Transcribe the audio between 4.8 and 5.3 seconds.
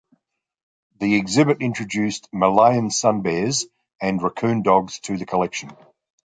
to the